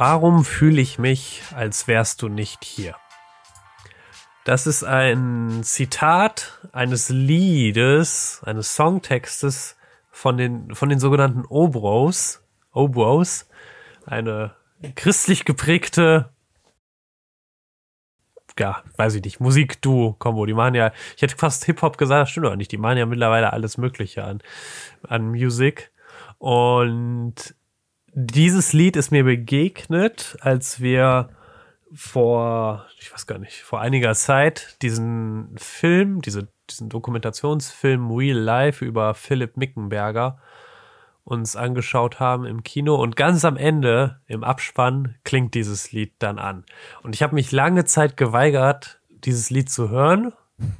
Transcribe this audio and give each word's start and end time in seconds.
Warum 0.00 0.46
fühle 0.46 0.80
ich 0.80 0.98
mich, 0.98 1.42
als 1.54 1.86
wärst 1.86 2.22
du 2.22 2.30
nicht 2.30 2.64
hier? 2.64 2.96
Das 4.46 4.66
ist 4.66 4.82
ein 4.82 5.60
Zitat 5.62 6.66
eines 6.72 7.10
Liedes, 7.10 8.40
eines 8.46 8.74
Songtextes 8.74 9.76
von 10.10 10.38
den, 10.38 10.74
von 10.74 10.88
den 10.88 11.00
sogenannten 11.00 11.44
Obros, 11.44 12.42
Obros, 12.72 13.46
eine 14.06 14.56
christlich 14.94 15.44
geprägte, 15.44 16.30
ja, 18.58 18.82
weiß 18.96 19.16
ich 19.16 19.22
nicht, 19.22 19.38
Musikduo-Kombo. 19.38 20.46
Die 20.46 20.54
machen 20.54 20.76
ja, 20.76 20.92
ich 21.14 21.20
hätte 21.20 21.36
fast 21.36 21.66
Hip-Hop 21.66 21.98
gesagt, 21.98 22.30
stimmt 22.30 22.46
aber 22.46 22.56
nicht. 22.56 22.72
Die 22.72 22.78
machen 22.78 22.96
ja 22.96 23.04
mittlerweile 23.04 23.52
alles 23.52 23.76
Mögliche 23.76 24.24
an, 24.24 24.40
an 25.06 25.28
Musik. 25.32 25.92
Und 26.38 27.54
dieses 28.12 28.72
Lied 28.72 28.96
ist 28.96 29.10
mir 29.10 29.24
begegnet, 29.24 30.36
als 30.40 30.80
wir 30.80 31.30
vor, 31.92 32.86
ich 32.98 33.12
weiß 33.12 33.26
gar 33.26 33.38
nicht, 33.38 33.62
vor 33.62 33.80
einiger 33.80 34.14
Zeit 34.14 34.76
diesen 34.82 35.56
Film, 35.56 36.20
diese, 36.22 36.48
diesen 36.68 36.88
Dokumentationsfilm 36.88 38.10
Real 38.10 38.38
Life 38.38 38.84
über 38.84 39.14
Philipp 39.14 39.56
Mickenberger 39.56 40.38
uns 41.24 41.54
angeschaut 41.54 42.18
haben 42.18 42.44
im 42.44 42.62
Kino 42.62 42.96
und 42.96 43.14
ganz 43.14 43.44
am 43.44 43.56
Ende 43.56 44.20
im 44.26 44.42
Abspann 44.42 45.16
klingt 45.24 45.54
dieses 45.54 45.92
Lied 45.92 46.14
dann 46.18 46.38
an. 46.38 46.64
Und 47.02 47.14
ich 47.14 47.22
habe 47.22 47.34
mich 47.34 47.52
lange 47.52 47.84
Zeit 47.84 48.16
geweigert, 48.16 49.00
dieses 49.08 49.50
Lied 49.50 49.70
zu 49.70 49.90
hören. 49.90 50.32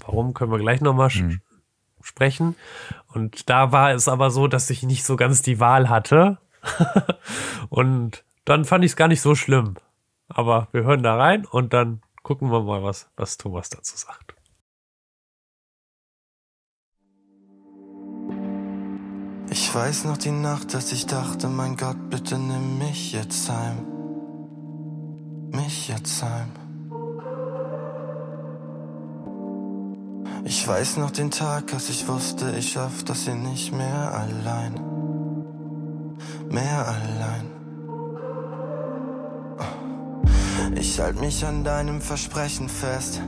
Warum 0.05 0.35
können 0.35 0.51
wir 0.51 0.59
gleich 0.59 0.81
nochmal 0.81 1.11
mhm. 1.15 1.41
sprechen? 2.01 2.57
Und 3.13 3.49
da 3.49 3.73
war 3.73 3.93
es 3.93 4.09
aber 4.09 4.31
so, 4.31 4.49
dass 4.49 4.71
ich 4.71 4.83
nicht 4.83 5.05
so 5.05 5.17
ganz 5.17 5.43
die 5.43 5.61
Wahl 5.61 5.89
hatte. 5.89 6.39
und 7.69 8.25
dann 8.45 8.65
fand 8.65 8.85
ich 8.85 8.93
es 8.93 8.97
gar 8.97 9.09
nicht 9.09 9.21
so 9.21 9.35
schlimm. 9.35 9.77
Aber 10.29 10.69
wir 10.73 10.85
hören 10.85 11.03
da 11.03 11.17
rein 11.17 11.45
und 11.47 11.73
dann 11.73 12.03
gucken 12.23 12.51
wir 12.51 12.63
mal, 12.63 12.83
was, 12.83 13.09
was 13.17 13.37
Thomas 13.37 13.69
dazu 13.69 13.97
sagt. 13.97 14.35
Ich 19.51 19.75
weiß 19.75 20.05
noch 20.05 20.17
die 20.17 20.31
Nacht, 20.31 20.75
dass 20.75 20.93
ich 20.93 21.07
dachte, 21.07 21.49
mein 21.49 21.77
Gott, 21.77 21.97
bitte 22.09 22.39
nimm 22.39 22.79
mich 22.79 23.13
jetzt 23.13 23.51
heim. 23.51 23.85
Mich 25.53 25.89
jetzt 25.89 26.23
heim. 26.23 26.53
Ich 30.45 30.67
weiß 30.67 30.97
noch 30.99 31.11
den 31.11 31.31
Tag, 31.31 31.75
als 31.75 31.91
ich 31.91 32.07
wusste, 32.09 32.55
ich 32.57 32.73
schaff 32.73 33.05
das 33.05 33.25
hier 33.25 33.35
nicht 33.35 33.73
mehr 33.73 34.15
allein. 34.15 35.00
Mehr 36.51 36.87
allein. 36.87 37.47
Ich 40.75 40.99
halt 40.99 41.21
mich 41.21 41.45
an 41.47 41.63
deinem 41.63 42.01
Versprechen 42.01 42.69
fest, 42.69 43.21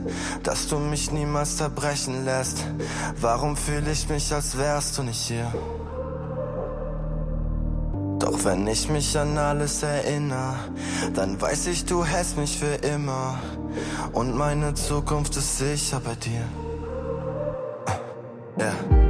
dass 0.43 0.67
du 0.67 0.77
mich 0.77 1.11
niemals 1.11 1.57
zerbrechen 1.57 2.25
lässt. 2.25 2.65
Warum 3.21 3.55
fühle 3.55 3.91
ich 3.91 4.09
mich, 4.09 4.33
als 4.33 4.57
wärst 4.57 4.97
du 4.97 5.03
nicht 5.03 5.21
hier? 5.21 5.53
Doch 8.19 8.43
wenn 8.43 8.67
ich 8.67 8.89
mich 8.89 9.17
an 9.17 9.37
alles 9.37 9.83
erinnere, 9.83 10.55
dann 11.13 11.39
weiß 11.39 11.67
ich, 11.67 11.85
du 11.85 12.03
hältst 12.03 12.37
mich 12.37 12.57
für 12.57 12.75
immer. 12.75 13.39
Und 14.11 14.35
meine 14.35 14.73
Zukunft 14.73 15.37
ist 15.37 15.57
sicher 15.57 16.01
bei 16.03 16.15
dir. 16.15 16.43
Yeah. 18.55 19.02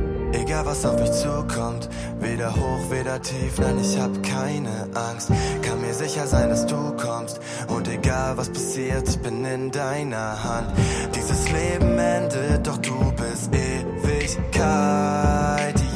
Egal 0.53 0.67
was 0.67 0.85
auf 0.85 0.99
mich 0.99 1.11
zukommt, 1.11 1.89
weder 2.19 2.55
hoch, 2.55 2.91
weder 2.91 3.19
tief, 3.19 3.57
nein, 3.57 3.79
ich 3.81 3.99
hab 3.99 4.11
keine 4.21 4.87
Angst. 4.93 5.31
Kann 5.63 5.81
mir 5.81 5.95
sicher 5.95 6.27
sein, 6.27 6.49
dass 6.49 6.67
du 6.67 6.95
kommst. 6.95 7.39
Und 7.69 7.87
egal 7.87 8.37
was 8.37 8.49
passiert, 8.49 9.09
ich 9.09 9.17
bin 9.17 9.43
in 9.45 9.71
deiner 9.71 10.43
Hand. 10.43 10.67
Dieses 11.15 11.49
Leben 11.51 11.97
endet, 11.97 12.67
doch 12.67 12.77
du 12.77 12.93
bist 13.13 13.49
Ewigkeit, 13.51 14.53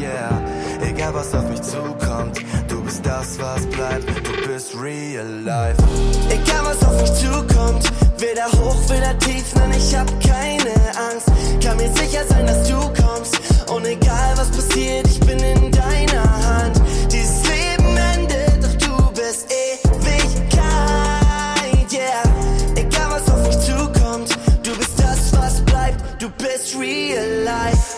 yeah. 0.01 0.41
Egal 0.81 1.13
was 1.13 1.35
auf 1.35 1.47
mich 1.49 1.61
zukommt, 1.61 2.39
du 2.67 2.81
bist 2.81 3.05
das, 3.05 3.37
was 3.37 3.63
bleibt, 3.67 4.07
du 4.07 4.47
bist 4.47 4.75
real 4.81 5.27
life. 5.45 5.77
Egal 6.31 6.65
was 6.65 6.83
auf 6.83 6.99
mich 6.99 7.13
zukommt, 7.13 7.91
weder 8.17 8.47
hoch, 8.53 8.89
weder 8.89 9.19
tief, 9.19 9.53
nein, 9.53 9.71
ich 9.77 9.95
hab 9.95 10.07
keine 10.19 10.73
Angst. 11.11 11.27
Kann 11.63 11.77
mir 11.77 11.91
sicher 11.93 12.25
sein, 12.27 12.47
dass 12.47 12.67
du 12.67 12.79
kommst. 12.99 13.56
Und 13.69 13.85
egal 13.85 14.37
was 14.37 14.49
passiert, 14.49 15.07
ich 15.07 15.19
bin 15.19 15.39
in 15.39 15.71
deiner 15.71 16.23
Hand. 16.47 16.81
Dieses 17.11 17.43
Leben 17.43 17.97
endet, 17.97 18.63
doch 18.63 18.73
du 18.75 19.11
bist 19.11 19.51
Ewigkeit, 19.51 20.63
yeah. 21.91 22.23
Egal 22.75 23.11
was 23.11 23.29
auf 23.29 23.45
mich 23.45 23.59
zukommt, 23.59 24.29
du 24.63 24.75
bist 24.77 24.97
das, 24.97 25.33
was 25.33 25.61
bleibt, 25.65 26.01
du 26.21 26.29
bist 26.29 26.75
real 26.79 27.43
life. 27.43 27.96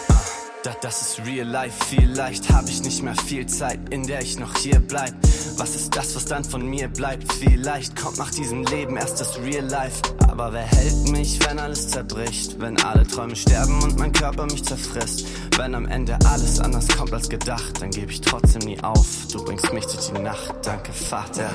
Das, 0.82 1.02
ist 1.02 1.26
real 1.26 1.46
life, 1.46 1.86
vielleicht 1.90 2.50
hab 2.50 2.70
ich 2.70 2.82
nicht 2.84 3.04
mehr 3.04 3.16
viel 3.16 3.46
Zeit, 3.46 3.80
in 3.90 4.08
der 4.08 4.22
ich 4.22 4.40
noch 4.40 4.56
hier 4.56 4.80
bleib. 4.80 5.14
Was 5.58 5.76
ist 5.76 5.94
das, 5.94 6.16
was 6.16 6.24
dann 6.24 6.46
von 6.46 6.66
mir 6.66 6.88
bleibt? 6.88 7.34
Vielleicht 7.34 7.98
kommt 7.98 8.18
nach 8.18 8.32
diesem 8.32 8.64
Leben 8.64 8.96
erst 8.96 9.20
das 9.20 9.38
real 9.40 9.66
life. 9.66 10.02
Aber 10.30 10.54
wer 10.54 10.64
hält 10.64 11.10
mich, 11.12 11.38
wenn 11.46 11.60
alles 11.60 11.90
zerbricht? 11.90 12.62
Wenn 12.62 12.82
alle 12.82 13.06
Träume 13.06 13.36
sterben 13.36 13.84
und 13.84 14.00
mein 14.00 14.14
Körper 14.14 14.46
mich 14.46 14.64
zerfrisst? 14.64 15.28
Wenn 15.58 15.76
am 15.76 15.86
Ende 15.86 16.18
alles 16.26 16.62
anders 16.62 16.88
kommt 16.88 17.12
als 17.12 17.28
gedacht, 17.28 17.82
dann 17.82 17.92
gebe 17.92 18.12
ich 18.12 18.22
trotzdem 18.22 18.62
nie 18.62 18.82
auf. 18.82 19.28
Du 19.34 19.44
bringst 19.44 19.74
mich 19.74 19.86
durch 19.86 20.12
die 20.12 20.22
Nacht, 20.22 20.56
danke 20.64 20.94
Vater. 20.94 21.50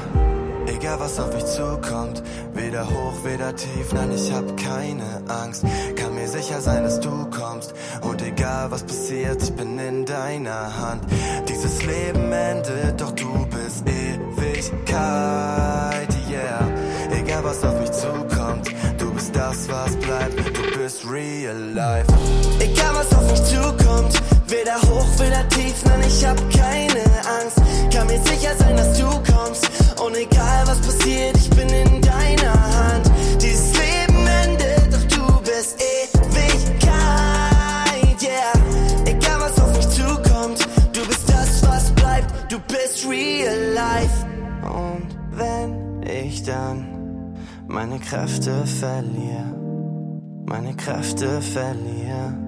Egal 0.67 0.99
was 0.99 1.19
auf 1.21 1.35
mich 1.35 1.45
zukommt, 1.45 2.23
weder 2.55 2.87
hoch, 2.89 3.25
weder 3.25 3.55
tief, 3.55 3.93
nein, 3.93 4.13
ich 4.13 4.33
hab 4.33 4.57
keine 4.57 5.23
Angst. 5.29 5.63
Kann 5.97 6.15
mir 6.15 6.27
sicher 6.27 6.61
sein, 6.61 6.85
dass 6.85 7.01
du 7.01 7.27
kommst. 7.31 7.75
Und 8.01 8.23
egal 8.23 8.71
was 8.71 8.83
passiert, 8.83 9.43
ich 9.43 9.53
bin 9.53 9.79
in 9.79 10.07
deiner 10.07 10.77
Hand. 10.79 11.05
Dieses 11.49 11.85
Leben 11.85 12.33
endet, 12.33 13.01
doch 13.01 13.13
du 13.13 13.47
bist 13.47 13.85
Ewigkeit, 13.87 14.95
yeah. 16.31 16.67
Egal 17.11 17.45
was 17.45 17.63
auf 17.63 17.79
mich 17.81 17.93
zukommt, 17.93 18.69
du 18.99 19.13
bist 19.13 19.37
das, 19.37 19.69
was 19.69 19.97
bleibt, 19.97 20.39
du 20.39 20.79
bist 20.79 21.05
real 21.05 21.57
life. 21.75 22.07
Egal 22.61 22.95
was 22.95 23.13
auf 23.15 23.31
mich 23.31 23.43
zukommt, 23.45 24.23
weder 24.49 24.81
hoch, 24.83 25.07
weder 25.19 25.47
tief, 25.51 25.75
nein, 25.85 26.03
ich 26.07 26.25
hab 26.25 26.39
keine 26.51 27.05
Angst. 27.41 27.61
Kann 27.93 28.07
mir 28.07 28.21
sicher 28.23 28.55
sein, 28.59 28.77
dass 28.77 28.99
du 28.99 29.05
kommst. 29.33 29.69
Und 30.05 30.15
egal 30.17 30.67
was 30.67 30.81
passiert, 30.81 31.35
ich 31.35 31.49
bin 31.51 31.67
in 31.71 32.03
deiner 32.03 32.53
Hand. 32.53 33.11
Dieses 33.41 33.73
Leben 33.73 34.27
endet, 34.27 34.93
doch 34.93 35.05
du 35.17 35.41
bist 35.41 35.81
Ewigkeit, 35.81 36.93
yeah. 38.23 38.53
Egal 39.07 39.41
was 39.41 39.59
auf 39.59 39.75
mich 39.75 39.89
zukommt, 39.89 40.59
du 40.93 41.07
bist 41.07 41.27
das, 41.27 41.67
was 41.67 41.91
bleibt, 41.93 42.53
du 42.53 42.59
bist 42.69 43.07
real 43.09 43.73
life. 43.73 44.27
Und 44.63 45.17
wenn 45.31 46.03
ich 46.03 46.43
dann 46.43 47.35
meine 47.67 47.99
Kräfte 47.99 48.67
verliere, 48.67 49.55
meine 50.45 50.75
Kräfte 50.77 51.41
verliere, 51.41 52.44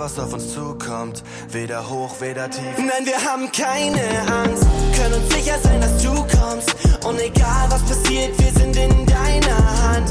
was 0.00 0.18
auf 0.18 0.32
uns 0.32 0.54
zukommt, 0.54 1.22
weder 1.50 1.88
hoch, 1.90 2.20
weder 2.20 2.48
tief. 2.48 2.64
Nein, 2.78 3.04
wir 3.04 3.22
haben 3.22 3.52
keine 3.52 4.00
Angst, 4.32 4.64
können 4.96 5.22
uns 5.22 5.34
sicher 5.34 5.58
sein, 5.62 5.78
dass 5.78 6.02
du 6.02 6.14
kommst. 6.38 6.74
Und 7.04 7.20
egal 7.20 7.68
was 7.68 7.82
passiert, 7.82 8.32
wir 8.38 8.50
sind 8.50 8.74
in 8.76 9.04
deiner 9.04 9.82
Hand. 9.82 10.09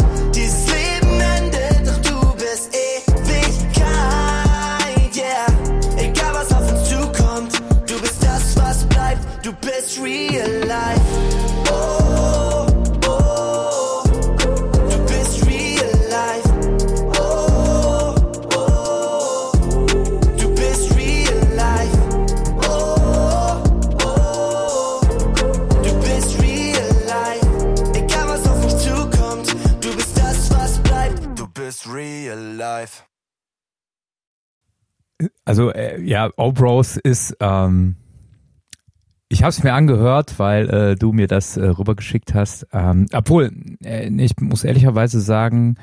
Also 35.45 35.71
äh, 35.71 36.01
ja, 36.01 36.29
Obros 36.37 36.97
ist 36.97 37.35
ähm, 37.39 37.95
Ich 39.27 39.43
habe 39.43 39.49
es 39.49 39.61
mir 39.63 39.73
angehört, 39.73 40.39
weil 40.39 40.69
äh, 40.69 40.95
du 40.95 41.11
mir 41.11 41.27
das 41.27 41.55
äh, 41.57 41.65
rübergeschickt 41.65 42.33
hast. 42.33 42.65
Ähm, 42.73 43.05
obwohl, 43.13 43.51
äh, 43.83 44.09
ich 44.09 44.37
muss 44.39 44.63
ehrlicherweise 44.63 45.21
sagen, 45.21 45.75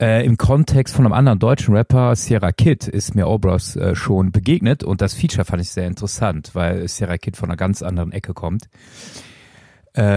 äh, 0.00 0.24
im 0.24 0.36
Kontext 0.36 0.94
von 0.94 1.04
einem 1.04 1.12
anderen 1.12 1.40
deutschen 1.40 1.74
Rapper, 1.74 2.14
Sierra 2.14 2.52
Kid, 2.52 2.86
ist 2.86 3.16
mir 3.16 3.26
Obros 3.26 3.74
äh, 3.74 3.96
schon 3.96 4.30
begegnet 4.30 4.84
und 4.84 5.00
das 5.00 5.14
Feature 5.14 5.44
fand 5.44 5.60
ich 5.62 5.70
sehr 5.70 5.88
interessant, 5.88 6.54
weil 6.54 6.86
Sierra 6.86 7.18
Kid 7.18 7.36
von 7.36 7.48
einer 7.48 7.56
ganz 7.56 7.82
anderen 7.82 8.12
Ecke 8.12 8.32
kommt. 8.34 8.68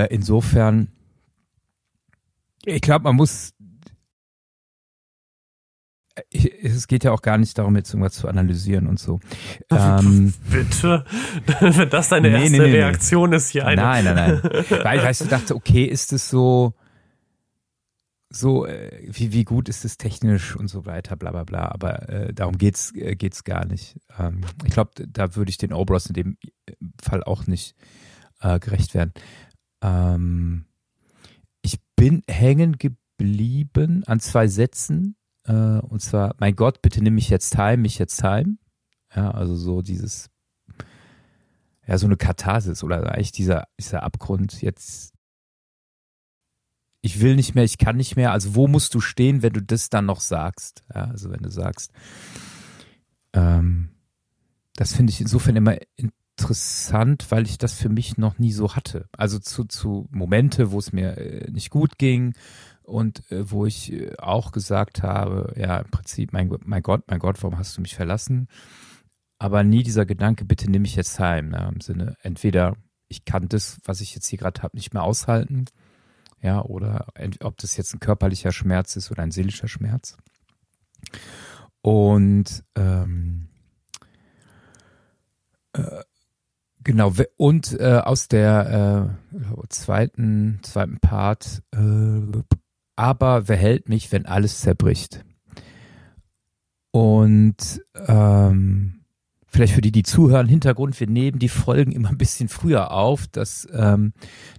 Insofern, 0.10 0.90
ich 2.66 2.82
glaube, 2.82 3.06
man 3.06 3.16
muss 3.16 3.54
es 6.32 6.88
geht 6.88 7.04
ja 7.04 7.12
auch 7.12 7.22
gar 7.22 7.38
nicht 7.38 7.58
darum, 7.58 7.76
jetzt 7.76 7.94
irgendwas 7.94 8.14
zu 8.14 8.28
analysieren 8.28 8.88
und 8.88 9.00
so. 9.00 9.20
Ähm, 9.70 10.34
Bitte? 10.50 11.06
Wenn 11.60 11.90
das 11.90 12.10
deine 12.10 12.30
nee, 12.30 12.36
erste 12.36 12.52
nee, 12.52 12.68
nee, 12.68 12.76
Reaktion 12.76 13.34
ist 13.34 13.50
hier 13.50 13.66
eine. 13.66 13.82
Nein, 13.82 14.06
nein, 14.06 14.16
nein. 14.16 14.42
Weil, 14.84 15.04
weißt 15.04 15.22
du, 15.22 15.26
dachte, 15.26 15.56
okay, 15.56 15.86
ist 15.86 16.12
es 16.12 16.30
so, 16.30 16.74
so, 18.30 18.66
äh, 18.66 19.08
wie, 19.12 19.34
wie 19.34 19.44
gut 19.44 19.70
ist 19.70 19.86
es 19.86 19.98
technisch 19.98 20.56
und 20.56 20.68
so 20.68 20.86
weiter, 20.86 21.16
bla 21.16 21.32
bla 21.32 21.44
bla. 21.44 21.72
Aber 21.72 22.10
äh, 22.10 22.34
darum 22.34 22.58
geht's 22.58 22.94
äh, 22.96 23.16
geht's 23.16 23.44
gar 23.44 23.66
nicht. 23.66 24.00
Ähm, 24.18 24.42
ich 24.66 24.74
glaube, 24.74 24.92
da 25.08 25.36
würde 25.36 25.50
ich 25.50 25.58
den 25.58 25.74
Obros 25.74 26.08
in 26.08 26.14
dem 26.14 26.38
Fall 27.02 27.24
auch 27.24 27.48
nicht 27.48 27.76
äh, 28.40 28.60
gerecht 28.60 28.94
werden. 28.94 29.14
Ähm, 29.82 30.66
ich 31.62 31.80
bin 31.96 32.24
hängen 32.28 32.78
geblieben 32.78 34.04
an 34.08 34.20
zwei 34.20 34.48
Sätzen 34.48 35.16
äh, 35.46 35.80
und 35.80 36.02
zwar, 36.02 36.36
mein 36.40 36.56
Gott, 36.56 36.82
bitte 36.82 37.04
nimm 37.04 37.16
mich 37.16 37.30
jetzt 37.30 37.58
heim, 37.58 37.82
mich 37.82 37.98
jetzt 37.98 38.24
heim. 38.24 38.60
Ja, 39.16 39.32
also 39.32 39.56
so 39.56 39.82
dieses, 39.82 40.30
ja, 41.88 41.98
so 41.98 42.06
eine 42.06 42.18
Katharsis 42.18 42.84
oder 42.84 43.12
eigentlich 43.12 43.32
dieser, 43.32 43.68
dieser 43.80 44.04
Abgrund 44.04 44.62
jetzt. 44.62 45.14
Ich 47.02 47.20
will 47.20 47.36
nicht 47.36 47.56
mehr, 47.56 47.64
ich 47.64 47.80
kann 47.80 47.98
nicht 47.98 48.16
mehr. 48.16 48.32
Also 48.32 48.56
wo 48.56 48.68
musst 48.68 48.94
du 48.94 49.02
stehen, 49.02 49.42
wenn 49.42 49.54
du 49.54 49.62
das 49.62 49.90
dann 49.90 50.06
noch 50.06 50.22
sagst? 50.22 50.84
Ja, 50.94 51.06
also 51.06 51.32
wenn 51.32 51.42
du 51.42 51.50
sagst, 51.50 51.92
ähm, 53.34 53.90
das 54.76 54.94
finde 54.94 55.12
ich 55.12 55.20
insofern 55.20 55.56
immer 55.56 55.78
interessant, 56.42 57.28
weil 57.30 57.46
ich 57.46 57.58
das 57.58 57.74
für 57.74 57.90
mich 57.90 58.18
noch 58.18 58.40
nie 58.40 58.52
so 58.52 58.76
hatte. 58.76 59.08
Also 59.16 59.40
zu, 59.40 59.66
zu 59.66 60.08
Momente, 60.12 60.72
wo 60.72 60.80
es 60.80 60.92
mir 60.92 61.18
äh, 61.18 61.52
nicht 61.52 61.70
gut 61.70 61.98
ging, 61.98 62.34
und 62.84 63.32
äh, 63.32 63.50
wo 63.50 63.66
ich 63.66 63.94
äh, 63.94 64.16
auch 64.18 64.52
gesagt 64.52 65.02
habe, 65.02 65.54
ja, 65.58 65.80
im 65.80 65.90
Prinzip, 65.90 66.34
mein, 66.34 66.52
mein 66.66 66.84
Gott, 66.84 67.04
mein 67.08 67.20
Gott, 67.20 67.42
warum 67.42 67.58
hast 67.58 67.78
du 67.78 67.82
mich 67.82 67.96
verlassen? 67.96 68.48
Aber 69.40 69.64
nie 69.64 69.84
dieser 69.84 70.06
Gedanke, 70.06 70.46
bitte 70.46 70.70
nimm 70.70 70.84
mich 70.84 70.96
jetzt 70.96 71.20
heim. 71.20 71.54
Ja, 71.54 71.70
Im 71.70 71.82
Sinne, 71.82 72.16
entweder 72.22 72.76
ich 73.08 73.26
kann 73.26 73.48
das, 73.48 73.80
was 73.86 74.02
ich 74.02 74.14
jetzt 74.14 74.28
hier 74.28 74.40
gerade 74.40 74.62
habe, 74.62 74.76
nicht 74.76 74.94
mehr 74.94 75.04
aushalten, 75.04 75.66
ja, 76.42 76.62
oder 76.62 77.08
ob 77.42 77.58
das 77.58 77.78
jetzt 77.78 77.94
ein 77.94 78.00
körperlicher 78.00 78.52
Schmerz 78.52 78.96
ist 78.96 79.12
oder 79.12 79.24
ein 79.24 79.32
seelischer 79.32 79.68
Schmerz. 79.68 80.18
Und 81.82 82.64
ähm, 82.76 83.50
äh, 85.74 86.02
Genau, 86.84 87.14
und 87.38 87.80
äh, 87.80 88.02
aus 88.04 88.28
der 88.28 89.16
äh, 89.32 89.68
zweiten, 89.70 90.60
zweiten 90.64 91.00
Part 91.00 91.62
äh, 91.74 92.42
aber 93.02 93.48
wer 93.48 93.58
hält 93.58 93.90
mich, 93.90 94.12
wenn 94.12 94.28
alles 94.28 94.60
zerbricht? 94.62 95.26
Und 96.92 97.82
ähm, 97.96 99.06
vielleicht 99.48 99.74
für 99.74 99.82
die, 99.82 99.92
die 99.92 100.04
zuhören, 100.04 100.48
Hintergrund, 100.48 101.00
wir 101.00 101.08
nehmen 101.08 101.40
die 101.40 101.50
Folgen 101.50 101.94
immer 101.94 102.10
ein 102.10 102.20
bisschen 102.20 102.48
früher 102.48 102.92
auf. 102.92 103.26
Das, 103.32 103.68
ähm, 103.74 104.14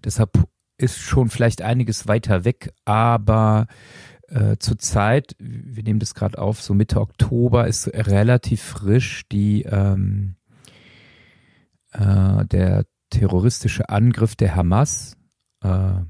deshalb 0.05 0.43
ist 0.77 0.99
schon 0.99 1.29
vielleicht 1.29 1.63
einiges 1.63 2.09
weiter 2.09 2.45
weg, 2.45 2.73
aber 2.85 3.69
äh, 4.27 4.57
zurzeit, 4.59 5.37
wir 5.39 5.85
nehmen 5.85 6.01
das 6.01 6.15
gerade 6.15 6.39
auf, 6.39 6.63
so 6.63 6.75
Mitte 6.75 7.01
Oktober 7.01 7.69
ist 7.69 7.87
relativ 7.89 8.61
frisch 8.61 9.23
die 9.31 9.63
ähm, 9.63 10.35
äh, 11.93 12.45
der 12.47 12.85
terroristische 13.11 13.89
Angriff 13.89 14.37
der 14.37 14.57
Hamas. 14.57 15.17
Äh, 15.63 16.01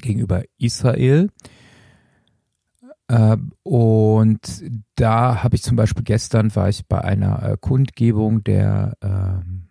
gegenüber 0.00 0.44
Israel. 0.58 1.30
Ähm, 3.08 3.52
und 3.62 4.62
da 4.96 5.42
habe 5.42 5.56
ich 5.56 5.62
zum 5.62 5.76
Beispiel 5.76 6.04
gestern 6.04 6.54
war 6.54 6.68
ich 6.68 6.86
bei 6.86 7.00
einer 7.00 7.42
äh, 7.42 7.56
Kundgebung 7.58 8.44
der, 8.44 8.96
ähm, 9.02 9.68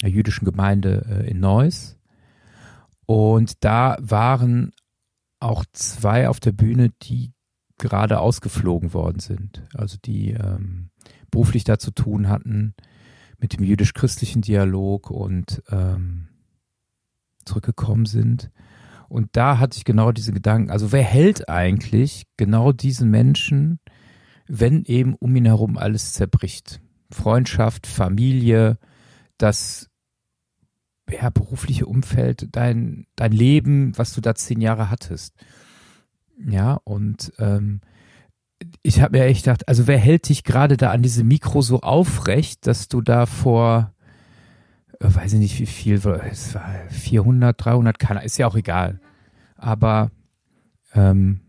der 0.00 0.10
jüdischen 0.10 0.44
Gemeinde 0.44 1.04
äh, 1.08 1.30
in 1.30 1.40
Neuss. 1.40 1.98
Und 3.06 3.64
da 3.64 3.96
waren 4.00 4.72
auch 5.40 5.64
zwei 5.72 6.28
auf 6.28 6.38
der 6.38 6.52
Bühne, 6.52 6.90
die 7.02 7.32
gerade 7.78 8.20
ausgeflogen 8.20 8.94
worden 8.94 9.18
sind. 9.18 9.64
Also 9.74 9.98
die 10.04 10.30
ähm, 10.30 10.90
beruflich 11.30 11.64
da 11.64 11.78
zu 11.78 11.90
tun 11.90 12.28
hatten 12.28 12.74
mit 13.42 13.58
dem 13.58 13.64
jüdisch-christlichen 13.64 14.40
Dialog 14.40 15.10
und 15.10 15.62
ähm, 15.68 16.28
zurückgekommen 17.44 18.06
sind. 18.06 18.52
Und 19.08 19.30
da 19.32 19.58
hatte 19.58 19.76
ich 19.76 19.84
genau 19.84 20.12
diese 20.12 20.32
Gedanken. 20.32 20.70
Also 20.70 20.92
wer 20.92 21.02
hält 21.02 21.48
eigentlich 21.48 22.28
genau 22.36 22.70
diesen 22.70 23.10
Menschen, 23.10 23.80
wenn 24.46 24.84
eben 24.84 25.14
um 25.16 25.34
ihn 25.34 25.44
herum 25.44 25.76
alles 25.76 26.12
zerbricht? 26.12 26.80
Freundschaft, 27.10 27.88
Familie, 27.88 28.78
das 29.38 29.90
ja, 31.10 31.28
berufliche 31.28 31.86
Umfeld, 31.86 32.48
dein, 32.52 33.06
dein 33.16 33.32
Leben, 33.32 33.98
was 33.98 34.14
du 34.14 34.20
da 34.20 34.36
zehn 34.36 34.60
Jahre 34.60 34.88
hattest. 34.88 35.34
Ja, 36.38 36.74
und 36.84 37.32
ähm, 37.38 37.80
ich 38.82 39.00
habe 39.00 39.18
mir 39.18 39.24
echt 39.24 39.44
gedacht, 39.44 39.68
also 39.68 39.86
wer 39.86 39.98
hält 39.98 40.28
dich 40.28 40.44
gerade 40.44 40.76
da 40.76 40.90
an 40.90 41.02
diesem 41.02 41.28
Mikro 41.28 41.62
so 41.62 41.80
aufrecht, 41.80 42.66
dass 42.66 42.88
du 42.88 43.00
da 43.00 43.26
vor 43.26 43.92
äh, 45.02 45.14
weiß 45.14 45.32
ich 45.34 45.38
nicht 45.40 45.58
wie 45.58 45.66
viel, 45.66 45.94
es 45.94 46.54
war 46.54 46.88
400, 46.90 47.64
300, 47.64 47.98
keine, 47.98 48.24
ist 48.24 48.38
ja 48.38 48.46
auch 48.46 48.56
egal. 48.56 49.00
Aber 49.56 50.10
ähm, 50.94 51.40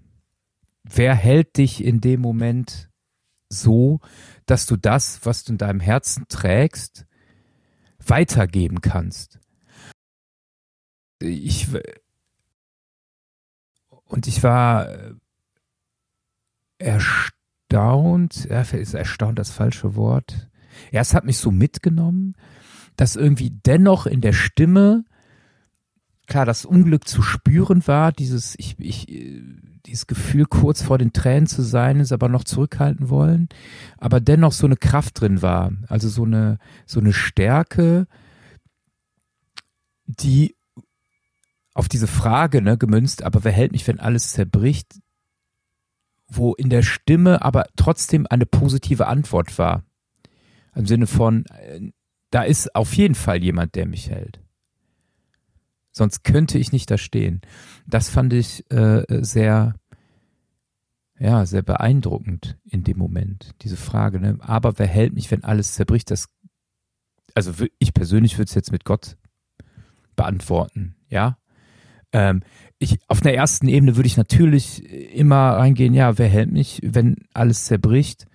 wer 0.84 1.16
hält 1.16 1.58
dich 1.58 1.84
in 1.84 2.02
dem 2.02 2.22
Moment 2.22 2.90
so, 3.50 4.00
dass 4.46 4.66
du 4.66 4.76
das, 4.76 5.26
was 5.26 5.44
du 5.44 5.54
in 5.54 5.58
deinem 5.58 5.80
Herzen 5.80 6.26
trägst, 6.28 7.06
weitergeben 8.06 8.82
kannst? 8.82 9.40
Ich 11.20 11.68
und 14.06 14.28
ich 14.28 14.44
war 14.44 14.90
äh, 14.90 15.14
erstaunt, 16.84 18.46
ja, 18.50 18.62
ist 18.62 18.94
erstaunt 18.94 19.40
das 19.40 19.52
falsche 19.52 19.96
Wort. 19.96 20.50
Ja, 20.92 21.02
es 21.02 21.14
hat 21.14 21.26
mich 21.26 21.38
so 21.38 21.52
mitgenommen, 21.52 22.36
dass 22.96 23.16
irgendwie 23.16 23.50
dennoch 23.50 24.06
in 24.06 24.22
der 24.22 24.34
Stimme 24.34 25.06
klar 26.28 26.46
das 26.46 26.66
Unglück 26.66 27.08
zu 27.08 27.22
spüren 27.22 27.86
war, 27.88 28.12
dieses 28.12 28.56
ich, 28.58 28.80
ich 28.80 29.08
dieses 29.86 30.08
Gefühl 30.08 30.46
kurz 30.46 30.82
vor 30.82 30.98
den 30.98 31.12
Tränen 31.12 31.48
zu 31.48 31.62
sein, 31.62 32.00
ist 32.00 32.14
aber 32.14 32.30
noch 32.30 32.46
zurückhalten 32.46 33.10
wollen, 33.10 33.50
aber 33.98 34.20
dennoch 34.20 34.54
so 34.54 34.66
eine 34.66 34.78
Kraft 34.78 35.20
drin 35.20 35.42
war, 35.42 35.74
also 35.88 36.08
so 36.10 36.24
eine 36.24 36.60
so 36.86 37.00
eine 37.00 37.14
Stärke, 37.14 38.08
die 40.06 40.56
auf 41.74 41.90
diese 41.90 42.08
Frage 42.08 42.62
ne, 42.62 42.78
gemünzt, 42.78 43.24
aber 43.24 43.44
wer 43.44 43.52
hält 43.52 43.72
mich, 43.72 43.88
wenn 43.88 44.00
alles 44.00 44.32
zerbricht, 44.32 45.00
wo 46.36 46.54
in 46.54 46.70
der 46.70 46.84
Stimme 46.84 47.42
aber 47.42 47.66
trotzdem 47.76 48.28
eine 48.30 48.46
positive 48.46 49.08
Antwort 49.08 49.58
war. 49.58 49.84
Im 50.76 50.86
Sinne 50.86 51.08
von, 51.08 51.46
äh, 51.46 51.92
da 52.32 52.44
ist 52.44 52.76
auf 52.76 52.94
jeden 52.94 53.16
Fall 53.16 53.44
jemand, 53.44 53.76
der 53.76 53.86
mich 53.86 54.10
hält. 54.10 54.40
Sonst 55.92 56.24
könnte 56.24 56.58
ich 56.58 56.72
nicht 56.72 56.90
da 56.90 56.98
stehen. 56.98 57.42
Das 57.86 58.10
fand 58.10 58.34
ich 58.34 58.70
äh, 58.72 59.04
sehr, 59.22 59.76
ja, 61.20 61.46
sehr 61.46 61.62
beeindruckend 61.62 62.58
in 62.66 62.84
dem 62.84 62.98
Moment, 62.98 63.52
diese 63.62 63.78
Frage. 63.78 64.20
Ne? 64.20 64.38
Aber 64.42 64.80
wer 64.80 64.88
hält 64.88 65.14
mich, 65.14 65.30
wenn 65.30 65.44
alles 65.44 65.74
zerbricht? 65.74 66.10
Das, 66.10 66.30
also 67.36 67.54
ich 67.78 67.94
persönlich 67.94 68.40
würde 68.40 68.50
es 68.50 68.56
jetzt 68.56 68.72
mit 68.72 68.86
Gott 68.86 69.18
beantworten, 70.16 70.96
ja. 71.10 71.38
Ähm, 72.12 72.44
ich, 72.84 73.00
auf 73.08 73.22
einer 73.22 73.34
ersten 73.34 73.68
Ebene 73.68 73.96
würde 73.96 74.08
ich 74.08 74.18
natürlich 74.18 74.84
immer 75.14 75.58
reingehen, 75.58 75.94
ja, 75.94 76.18
wer 76.18 76.28
hält 76.28 76.52
mich, 76.52 76.80
wenn 76.84 77.16
alles 77.34 77.66
zerbricht? 77.66 78.28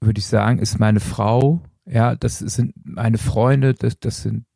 Würde 0.00 0.18
ich 0.18 0.26
sagen, 0.26 0.58
ist 0.58 0.78
meine 0.78 1.00
Frau, 1.00 1.62
ja, 1.86 2.14
das 2.14 2.38
sind 2.38 2.74
meine 2.84 3.18
Freunde, 3.18 3.74
das, 3.74 3.98
das 3.98 4.22
sind, 4.22 4.46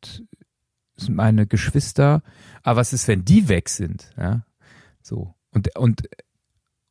sind 0.95 1.15
meine 1.15 1.47
Geschwister. 1.47 2.21
Aber 2.63 2.79
was 2.79 2.93
ist, 2.93 3.07
wenn 3.07 3.25
die 3.25 3.49
weg 3.49 3.69
sind? 3.69 4.11
Ja, 4.17 4.45
so. 5.01 5.33
Und, 5.51 5.75
und, 5.77 6.03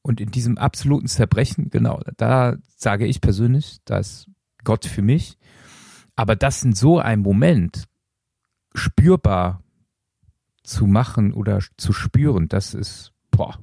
und 0.02 0.20
in 0.20 0.30
diesem 0.30 0.58
absoluten 0.58 1.08
Zerbrechen, 1.08 1.70
genau, 1.70 2.00
da 2.16 2.56
sage 2.76 3.06
ich 3.06 3.20
persönlich, 3.20 3.78
da 3.84 3.98
ist 3.98 4.28
Gott 4.64 4.86
für 4.86 5.02
mich. 5.02 5.38
Aber 6.16 6.34
das 6.34 6.62
in 6.62 6.72
so 6.72 6.98
einem 6.98 7.22
Moment 7.22 7.84
spürbar 8.74 9.62
zu 10.66 10.86
machen 10.86 11.32
oder 11.32 11.60
zu 11.76 11.92
spüren, 11.92 12.48
das 12.48 12.74
ist, 12.74 13.12
boah, 13.30 13.58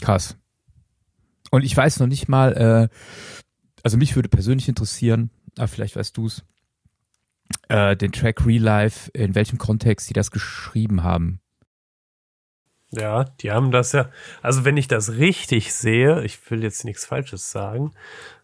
krass. 0.00 0.36
Und 1.50 1.64
ich 1.64 1.76
weiß 1.76 2.00
noch 2.00 2.06
nicht 2.06 2.28
mal, 2.28 2.52
äh, 2.56 2.96
also 3.82 3.96
mich 3.96 4.16
würde 4.16 4.28
persönlich 4.28 4.68
interessieren, 4.68 5.30
aber 5.56 5.68
vielleicht 5.68 5.96
weißt 5.96 6.16
du 6.16 6.26
es, 6.26 6.44
äh, 7.68 7.96
den 7.96 8.12
Track 8.12 8.46
Real 8.46 8.62
Life, 8.62 9.10
in 9.12 9.34
welchem 9.34 9.58
Kontext 9.58 10.08
die 10.08 10.14
das 10.14 10.30
geschrieben 10.30 11.02
haben. 11.02 11.40
Ja, 12.92 13.24
die 13.24 13.52
haben 13.52 13.70
das 13.70 13.92
ja, 13.92 14.10
also 14.42 14.64
wenn 14.64 14.76
ich 14.76 14.88
das 14.88 15.12
richtig 15.12 15.72
sehe, 15.72 16.24
ich 16.24 16.50
will 16.50 16.62
jetzt 16.62 16.84
nichts 16.84 17.04
Falsches 17.04 17.50
sagen, 17.50 17.92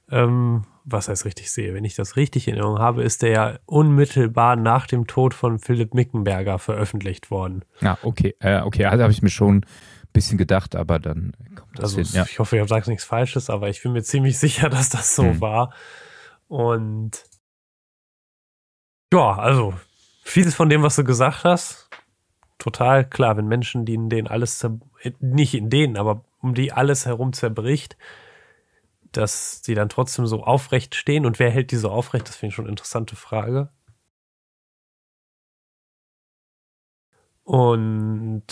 ähm, 0.09 0.65
was 0.89 1.09
heißt 1.09 1.25
richtig 1.25 1.51
sehe, 1.51 1.75
wenn 1.75 1.85
ich 1.85 1.97
das 1.97 2.17
richtig 2.17 2.47
in 2.47 2.55
Erinnerung 2.55 2.79
habe, 2.79 3.03
ist 3.03 3.23
der 3.23 3.31
ja 3.31 3.59
unmittelbar 3.67 4.55
nach 4.55 4.87
dem 4.87 5.09
Tod 5.09 5.35
von 5.35 5.59
Philipp 5.59 5.95
Mickenberger 5.95 6.61
veröffentlicht 6.61 7.31
worden. 7.31 7.65
Ja, 7.81 7.99
okay, 8.03 8.37
äh, 8.39 8.61
okay, 8.61 8.87
also 8.87 9.03
habe 9.03 9.13
ich 9.13 9.21
mir 9.21 9.31
schon 9.31 9.57
ein 9.57 9.67
bisschen 10.13 10.39
gedacht, 10.39 10.77
aber 10.77 11.01
dann 11.01 11.33
kommt 11.57 11.79
das 11.79 11.97
also 11.97 11.97
hin, 11.97 12.07
ja. 12.13 12.25
ich 12.31 12.39
hoffe, 12.39 12.57
ich 12.57 12.69
sage 12.69 12.89
nichts 12.89 13.05
Falsches, 13.05 13.51
aber 13.51 13.69
ich 13.69 13.83
bin 13.83 13.93
mir 13.93 14.05
ziemlich 14.05 14.39
sicher, 14.41 14.69
dass 14.69 14.89
das 14.89 15.17
so 15.17 15.25
hm. 15.25 15.41
war. 15.41 15.75
Und 16.47 17.25
ja, 19.13 19.37
also 19.37 19.75
vieles 20.23 20.55
von 20.55 20.69
dem, 20.69 20.85
was 20.85 20.95
du 20.95 21.03
gesagt 21.03 21.43
hast, 21.43 21.91
total 22.59 23.05
klar, 23.05 23.37
wenn 23.37 23.49
Menschen, 23.49 23.85
die 23.85 23.95
in 23.95 24.09
denen 24.09 24.29
alles, 24.29 24.65
nicht 25.19 25.55
in 25.55 25.69
denen, 25.69 25.97
aber 25.97 26.25
um 26.41 26.55
die 26.55 26.73
alles 26.73 27.07
herum 27.07 27.33
zerbricht, 27.33 27.97
dass 29.17 29.63
sie 29.65 29.75
dann 29.75 29.89
trotzdem 29.89 30.27
so 30.27 30.45
aufrecht 30.45 30.95
stehen. 30.95 31.27
Und 31.27 31.39
wer 31.39 31.51
hält 31.51 31.71
die 31.71 31.77
so 31.77 31.91
aufrecht? 31.91 32.29
Das 32.29 32.37
finde 32.37 32.51
ich 32.51 32.55
schon 32.55 32.67
eine 32.67 32.73
interessante 32.73 33.17
Frage. 33.17 33.71
Und 37.45 38.43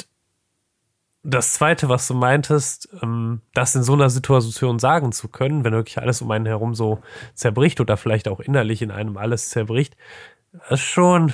das 1.24 1.54
Zweite, 1.54 1.88
was 1.88 2.06
du 2.06 2.14
meintest, 2.14 2.88
ähm, 3.02 3.40
das 3.54 3.74
in 3.74 3.82
so 3.82 3.94
einer 3.94 4.10
Situation 4.10 4.78
sagen 4.78 5.10
zu 5.10 5.28
können, 5.28 5.64
wenn 5.64 5.72
wirklich 5.72 5.98
alles 5.98 6.22
um 6.22 6.30
einen 6.30 6.46
herum 6.46 6.74
so 6.74 7.00
zerbricht 7.34 7.80
oder 7.80 7.96
vielleicht 7.96 8.28
auch 8.28 8.40
innerlich 8.40 8.82
in 8.82 8.90
einem 8.90 9.16
alles 9.16 9.48
zerbricht, 9.48 9.96
ist 10.68 10.80
schon, 10.80 11.32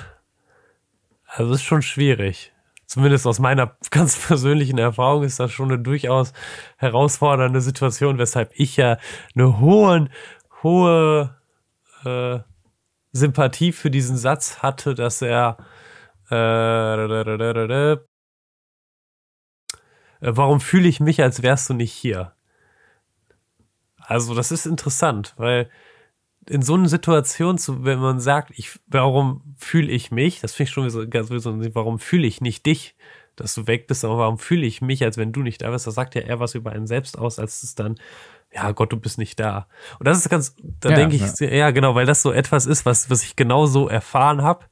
also 1.26 1.52
ist 1.52 1.62
schon 1.62 1.82
schwierig 1.82 2.52
zumindest 2.90 3.26
aus 3.26 3.38
meiner 3.38 3.76
ganz 3.90 4.18
persönlichen 4.26 4.78
Erfahrung 4.78 5.22
ist 5.22 5.38
das 5.38 5.52
schon 5.52 5.70
eine 5.70 5.80
durchaus 5.80 6.32
herausfordernde 6.76 7.60
Situation, 7.60 8.18
weshalb 8.18 8.50
ich 8.54 8.76
ja 8.76 8.98
eine 9.34 9.60
hohe, 9.60 10.08
hohe 10.62 11.36
äh, 12.04 12.40
Sympathie 13.12 13.72
für 13.72 13.90
diesen 13.90 14.16
Satz 14.16 14.58
hatte, 14.58 14.94
dass 14.94 15.22
er 15.22 15.56
äh, 16.30 16.36
warum 20.20 20.60
fühle 20.60 20.88
ich 20.88 21.00
mich, 21.00 21.22
als 21.22 21.42
wärst 21.42 21.70
du 21.70 21.74
nicht 21.74 21.92
hier? 21.92 22.32
Also, 23.98 24.34
das 24.34 24.50
ist 24.50 24.66
interessant, 24.66 25.34
weil 25.36 25.70
in 26.50 26.62
so 26.62 26.74
einer 26.74 26.88
Situation, 26.88 27.58
zu, 27.58 27.84
wenn 27.84 28.00
man 28.00 28.18
sagt, 28.18 28.50
ich, 28.56 28.80
warum 28.88 29.54
fühle 29.56 29.90
ich 29.90 30.10
mich, 30.10 30.40
das 30.40 30.52
finde 30.52 30.68
ich 30.68 30.74
schon 30.74 30.90
so, 30.90 31.08
ganz 31.08 31.28
so, 31.28 31.74
warum 31.74 32.00
fühle 32.00 32.26
ich 32.26 32.40
nicht 32.40 32.66
dich, 32.66 32.96
dass 33.36 33.54
du 33.54 33.68
weg 33.68 33.86
bist, 33.86 34.04
aber 34.04 34.18
warum 34.18 34.36
fühle 34.36 34.66
ich 34.66 34.82
mich, 34.82 35.04
als 35.04 35.16
wenn 35.16 35.32
du 35.32 35.42
nicht 35.42 35.62
da 35.62 35.70
bist, 35.70 35.86
das 35.86 35.94
sagt 35.94 36.16
ja 36.16 36.22
eher 36.22 36.40
was 36.40 36.56
über 36.56 36.72
einen 36.72 36.88
selbst 36.88 37.16
aus, 37.16 37.38
als 37.38 37.62
es 37.62 37.76
dann, 37.76 38.00
ja 38.52 38.72
Gott, 38.72 38.92
du 38.92 38.96
bist 38.96 39.16
nicht 39.16 39.38
da. 39.38 39.68
Und 40.00 40.08
das 40.08 40.18
ist 40.18 40.28
ganz, 40.28 40.56
da 40.80 40.90
ja, 40.90 40.96
denke 40.96 41.14
ich, 41.14 41.22
ja. 41.38 41.48
ja. 41.48 41.70
genau, 41.70 41.94
weil 41.94 42.06
das 42.06 42.20
so 42.20 42.32
etwas 42.32 42.66
ist, 42.66 42.84
was, 42.84 43.08
was 43.08 43.22
ich 43.22 43.36
genau 43.36 43.66
so 43.66 43.88
erfahren 43.88 44.42
habe, 44.42 44.66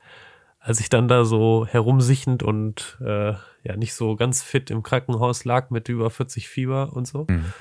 als 0.58 0.80
ich 0.80 0.88
dann 0.88 1.06
da 1.06 1.24
so 1.24 1.64
herumsichend 1.64 2.42
und 2.42 2.98
äh, 3.00 3.34
ja 3.62 3.76
nicht 3.76 3.94
so 3.94 4.16
ganz 4.16 4.42
fit 4.42 4.70
im 4.72 4.82
Krankenhaus 4.82 5.44
lag 5.44 5.70
mit 5.70 5.88
über 5.88 6.10
40 6.10 6.48
Fieber 6.48 6.92
und 6.92 7.06
so. 7.06 7.26
Mhm. 7.28 7.52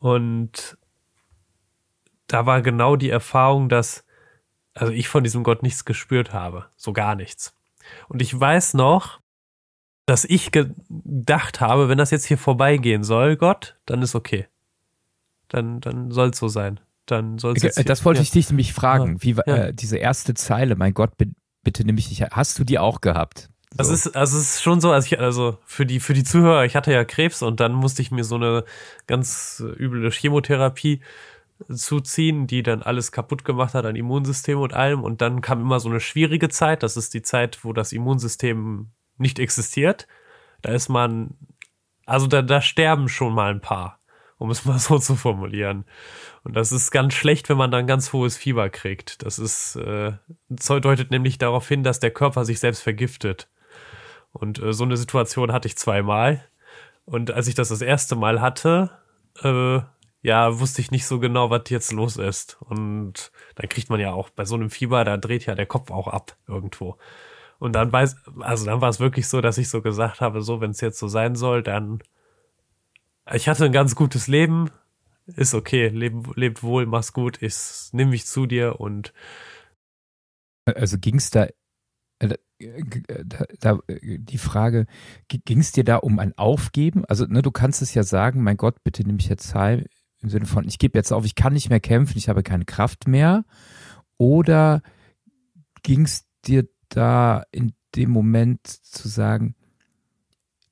Und 0.00 0.76
da 2.32 2.46
war 2.46 2.62
genau 2.62 2.96
die 2.96 3.10
Erfahrung, 3.10 3.68
dass 3.68 4.04
also 4.74 4.92
ich 4.92 5.08
von 5.08 5.22
diesem 5.22 5.44
Gott 5.44 5.62
nichts 5.62 5.84
gespürt 5.84 6.32
habe, 6.32 6.66
so 6.76 6.94
gar 6.94 7.14
nichts. 7.14 7.54
Und 8.08 8.22
ich 8.22 8.38
weiß 8.38 8.72
noch, 8.72 9.20
dass 10.06 10.24
ich 10.24 10.50
gedacht 10.50 11.60
habe, 11.60 11.90
wenn 11.90 11.98
das 11.98 12.10
jetzt 12.10 12.24
hier 12.24 12.38
vorbeigehen 12.38 13.04
soll, 13.04 13.36
Gott, 13.36 13.76
dann 13.84 14.00
ist 14.00 14.14
okay. 14.14 14.46
Dann, 15.48 15.80
dann 15.80 16.10
soll 16.10 16.30
es 16.30 16.38
so 16.38 16.48
sein. 16.48 16.80
Dann 17.04 17.38
soll 17.38 17.54
es 17.54 17.76
äh, 17.76 17.84
Das 17.84 18.04
wollte 18.06 18.20
ja. 18.20 18.22
ich 18.22 18.30
dich 18.30 18.48
nämlich 18.48 18.72
fragen, 18.72 19.22
wie 19.22 19.32
ja. 19.32 19.54
äh, 19.54 19.74
diese 19.74 19.98
erste 19.98 20.32
Zeile, 20.32 20.74
mein 20.74 20.94
Gott, 20.94 21.12
bitte 21.62 21.84
nimm 21.84 21.96
mich 21.96 22.08
nicht, 22.08 22.22
hast 22.30 22.58
du 22.58 22.64
die 22.64 22.78
auch 22.78 23.02
gehabt? 23.02 23.50
So. 23.72 23.78
Also 23.78 23.92
es 23.92 24.06
ist, 24.06 24.16
also 24.16 24.38
es 24.38 24.54
ist 24.54 24.62
schon 24.62 24.80
so, 24.80 24.90
also, 24.90 25.06
ich, 25.06 25.20
also 25.20 25.58
für 25.66 25.84
die, 25.84 26.00
für 26.00 26.14
die 26.14 26.24
Zuhörer, 26.24 26.64
ich 26.64 26.76
hatte 26.76 26.92
ja 26.92 27.04
Krebs 27.04 27.42
und 27.42 27.60
dann 27.60 27.72
musste 27.72 28.00
ich 28.00 28.10
mir 28.10 28.24
so 28.24 28.36
eine 28.36 28.64
ganz 29.06 29.62
üble 29.78 30.10
Chemotherapie 30.10 31.00
zuziehen, 31.68 32.46
die 32.46 32.62
dann 32.62 32.82
alles 32.82 33.12
kaputt 33.12 33.44
gemacht 33.44 33.74
hat 33.74 33.84
an 33.84 33.96
Immunsystem 33.96 34.58
und 34.58 34.74
allem. 34.74 35.02
Und 35.02 35.20
dann 35.20 35.40
kam 35.40 35.60
immer 35.60 35.80
so 35.80 35.88
eine 35.88 36.00
schwierige 36.00 36.48
Zeit. 36.48 36.82
Das 36.82 36.96
ist 36.96 37.14
die 37.14 37.22
Zeit, 37.22 37.64
wo 37.64 37.72
das 37.72 37.92
Immunsystem 37.92 38.90
nicht 39.18 39.38
existiert. 39.38 40.06
Da 40.62 40.72
ist 40.72 40.88
man, 40.88 41.34
also 42.06 42.26
da, 42.26 42.42
da 42.42 42.60
sterben 42.60 43.08
schon 43.08 43.34
mal 43.34 43.50
ein 43.50 43.60
paar, 43.60 43.98
um 44.38 44.50
es 44.50 44.64
mal 44.66 44.78
so 44.78 44.98
zu 44.98 45.16
formulieren. 45.16 45.84
Und 46.44 46.54
das 46.56 46.72
ist 46.72 46.90
ganz 46.90 47.14
schlecht, 47.14 47.48
wenn 47.48 47.56
man 47.56 47.70
dann 47.70 47.86
ganz 47.86 48.12
hohes 48.12 48.36
Fieber 48.36 48.70
kriegt. 48.70 49.22
Das 49.24 49.38
ist, 49.38 49.76
äh, 49.76 50.12
deutet 50.48 51.10
nämlich 51.10 51.38
darauf 51.38 51.68
hin, 51.68 51.82
dass 51.82 52.00
der 52.00 52.10
Körper 52.10 52.44
sich 52.44 52.60
selbst 52.60 52.82
vergiftet. 52.82 53.48
Und 54.32 54.60
äh, 54.60 54.72
so 54.72 54.84
eine 54.84 54.96
Situation 54.96 55.52
hatte 55.52 55.68
ich 55.68 55.76
zweimal. 55.76 56.44
Und 57.04 57.30
als 57.30 57.48
ich 57.48 57.54
das 57.54 57.68
das 57.68 57.82
erste 57.82 58.16
Mal 58.16 58.40
hatte, 58.40 58.90
äh, 59.42 59.80
ja, 60.22 60.60
wusste 60.60 60.80
ich 60.80 60.90
nicht 60.90 61.06
so 61.06 61.18
genau, 61.18 61.50
was 61.50 61.62
jetzt 61.68 61.92
los 61.92 62.16
ist. 62.16 62.58
Und 62.62 63.32
dann 63.56 63.68
kriegt 63.68 63.90
man 63.90 64.00
ja 64.00 64.12
auch 64.12 64.30
bei 64.30 64.44
so 64.44 64.54
einem 64.54 64.70
Fieber, 64.70 65.04
da 65.04 65.16
dreht 65.16 65.46
ja 65.46 65.54
der 65.54 65.66
Kopf 65.66 65.90
auch 65.90 66.08
ab 66.08 66.36
irgendwo. 66.46 66.96
Und 67.58 67.74
dann 67.74 67.92
weiß, 67.92 68.16
also 68.40 68.64
dann 68.66 68.80
war 68.80 68.88
es 68.88 69.00
wirklich 69.00 69.28
so, 69.28 69.40
dass 69.40 69.58
ich 69.58 69.68
so 69.68 69.82
gesagt 69.82 70.20
habe, 70.20 70.42
so, 70.42 70.60
wenn 70.60 70.70
es 70.72 70.80
jetzt 70.80 70.98
so 70.98 71.08
sein 71.08 71.34
soll, 71.36 71.62
dann 71.62 72.02
ich 73.32 73.48
hatte 73.48 73.64
ein 73.64 73.72
ganz 73.72 73.94
gutes 73.94 74.26
Leben, 74.26 74.70
ist 75.26 75.54
okay, 75.54 75.88
leb, 75.88 76.36
lebt 76.36 76.62
wohl, 76.62 76.86
mach's 76.86 77.12
gut, 77.12 77.40
ich 77.40 77.54
nehme 77.92 78.10
mich 78.10 78.26
zu 78.26 78.46
dir 78.46 78.80
und 78.80 79.12
also 80.64 80.98
ging 80.98 81.16
es 81.16 81.30
da, 81.30 81.46
äh, 82.18 82.36
da, 83.24 83.44
da, 83.60 83.78
die 83.88 84.38
Frage, 84.38 84.86
ging 85.28 85.60
es 85.60 85.72
dir 85.72 85.84
da 85.84 85.96
um 85.96 86.18
ein 86.18 86.36
Aufgeben? 86.38 87.04
Also, 87.06 87.26
ne, 87.26 87.42
du 87.42 87.50
kannst 87.50 87.82
es 87.82 87.94
ja 87.94 88.04
sagen, 88.04 88.42
mein 88.42 88.56
Gott, 88.56 88.82
bitte 88.84 89.02
nimm 89.04 89.16
mich 89.16 89.28
jetzt 89.28 89.54
heim, 89.54 89.84
im 90.22 90.28
Sinne 90.28 90.46
von, 90.46 90.66
ich 90.66 90.78
gebe 90.78 90.98
jetzt 90.98 91.12
auf, 91.12 91.24
ich 91.24 91.34
kann 91.34 91.52
nicht 91.52 91.70
mehr 91.70 91.80
kämpfen, 91.80 92.16
ich 92.16 92.28
habe 92.28 92.42
keine 92.42 92.64
Kraft 92.64 93.08
mehr? 93.08 93.44
Oder 94.18 94.82
ging 95.82 96.04
es 96.04 96.26
dir 96.44 96.68
da 96.88 97.42
in 97.50 97.72
dem 97.96 98.10
Moment 98.10 98.66
zu 98.66 99.08
sagen, 99.08 99.54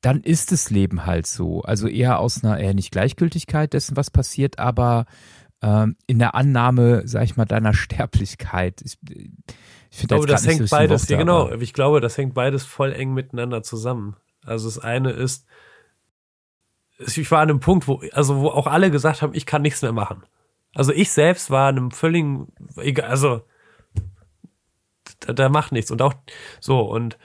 dann 0.00 0.22
ist 0.22 0.52
das 0.52 0.70
Leben 0.70 1.04
halt 1.04 1.26
so. 1.26 1.62
Also 1.62 1.86
eher 1.86 2.20
aus 2.20 2.42
einer 2.42 2.58
eher 2.58 2.74
nicht 2.74 2.90
Gleichgültigkeit 2.90 3.72
dessen, 3.72 3.96
was 3.96 4.10
passiert, 4.10 4.58
aber 4.58 5.04
ähm, 5.62 5.96
in 6.06 6.18
der 6.18 6.34
Annahme, 6.34 7.02
sag 7.06 7.24
ich 7.24 7.36
mal, 7.36 7.44
deiner 7.44 7.74
Sterblichkeit. 7.74 8.80
Ich, 8.82 8.98
ich 9.90 9.98
finde 9.98 10.26
das, 10.26 10.26
das 10.26 10.46
hängt 10.46 10.68
so 10.68 10.76
beides, 10.76 11.08
ja, 11.08 11.18
genau. 11.18 11.52
Ich 11.52 11.74
glaube, 11.74 12.00
das 12.00 12.16
hängt 12.16 12.34
beides 12.34 12.64
voll 12.64 12.92
eng 12.92 13.12
miteinander 13.12 13.62
zusammen. 13.62 14.16
Also 14.44 14.68
das 14.68 14.78
eine 14.78 15.10
ist, 15.10 15.46
ich 17.00 17.30
war 17.30 17.40
an 17.40 17.50
einem 17.50 17.60
Punkt, 17.60 17.88
wo, 17.88 18.02
also 18.12 18.40
wo 18.40 18.48
auch 18.48 18.66
alle 18.66 18.90
gesagt 18.90 19.22
haben, 19.22 19.34
ich 19.34 19.46
kann 19.46 19.62
nichts 19.62 19.82
mehr 19.82 19.92
machen. 19.92 20.22
Also 20.74 20.92
ich 20.92 21.10
selbst 21.10 21.50
war 21.50 21.68
an 21.68 21.76
einem 21.76 21.90
völligen, 21.90 22.52
also 23.02 23.42
da, 25.20 25.32
da 25.32 25.48
macht 25.48 25.72
nichts. 25.72 25.90
Und 25.90 26.02
auch 26.02 26.14
so, 26.60 26.80
und 26.80 27.18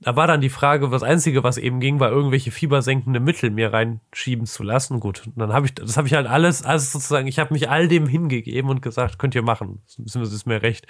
da 0.00 0.16
war 0.16 0.26
dann 0.26 0.40
die 0.40 0.50
Frage, 0.50 0.88
das 0.90 1.02
Einzige, 1.02 1.44
was 1.44 1.58
eben 1.58 1.78
ging, 1.78 2.00
war 2.00 2.10
irgendwelche 2.10 2.50
fiebersenkende 2.50 3.20
Mittel 3.20 3.50
mir 3.50 3.72
reinschieben 3.72 4.46
zu 4.46 4.62
lassen. 4.64 4.98
Gut, 4.98 5.26
und 5.26 5.38
dann 5.38 5.52
habe 5.52 5.66
ich, 5.66 5.74
das 5.74 5.96
habe 5.96 6.08
ich 6.08 6.14
halt 6.14 6.26
alles, 6.26 6.64
also 6.64 6.98
sozusagen, 6.98 7.28
ich 7.28 7.38
habe 7.38 7.54
mich 7.54 7.70
all 7.70 7.86
dem 7.88 8.06
hingegeben 8.06 8.70
und 8.70 8.82
gesagt, 8.82 9.18
könnt 9.18 9.34
ihr 9.34 9.42
machen, 9.42 9.82
das 9.96 10.16
ist 10.16 10.46
mir 10.46 10.62
recht. 10.62 10.86